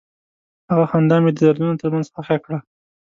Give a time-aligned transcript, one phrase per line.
[0.69, 2.59] هغه خندا مې د دردونو تر منځ ښخ کړه.